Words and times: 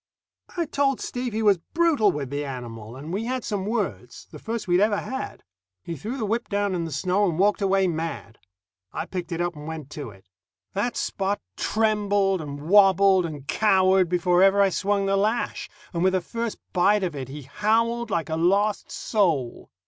I 0.57 0.65
told 0.65 0.99
Steve 0.99 1.31
he 1.31 1.43
was 1.43 1.59
brutal 1.75 2.11
with 2.11 2.31
the 2.31 2.43
animal, 2.43 2.95
and 2.95 3.13
we 3.13 3.25
had 3.25 3.43
some 3.43 3.67
words 3.67 4.25
the 4.31 4.39
first 4.39 4.67
we'd 4.67 4.79
ever 4.79 4.97
had. 4.97 5.43
He 5.83 5.95
threw 5.95 6.17
the 6.17 6.25
whip 6.25 6.49
down 6.49 6.73
in 6.73 6.85
the 6.85 6.91
snow 6.91 7.29
and 7.29 7.37
walked 7.37 7.61
away 7.61 7.87
mad. 7.87 8.39
I 8.91 9.05
picked 9.05 9.31
it 9.31 9.41
up 9.41 9.55
and 9.55 9.67
went 9.67 9.91
to 9.91 10.09
it. 10.09 10.25
That 10.73 10.97
Spot 10.97 11.39
trembled 11.55 12.41
and 12.41 12.61
wobbled 12.67 13.27
and 13.27 13.45
cowered 13.47 14.09
before 14.09 14.41
ever 14.41 14.59
I 14.59 14.69
swung 14.69 15.05
the 15.05 15.15
lash, 15.15 15.69
and 15.93 16.03
with 16.03 16.13
the 16.13 16.19
first 16.21 16.57
bite 16.73 17.03
of 17.03 17.15
it 17.15 17.29
he 17.29 17.43
howled 17.43 18.09
like 18.09 18.29
a 18.31 18.35
lost 18.35 18.89
soul. 18.89 19.69